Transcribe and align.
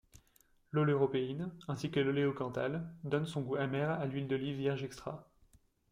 L'oleuropéine, 0.71 1.51
ainsi 1.67 1.91
que 1.91 1.99
l'oléocanthal, 1.99 2.91
donnent 3.03 3.27
son 3.27 3.43
goût 3.43 3.55
amer 3.57 3.87
à 3.91 4.07
l'huile 4.07 4.27
d'olive 4.27 4.57
vierge 4.57 4.83
extra. 4.83 5.29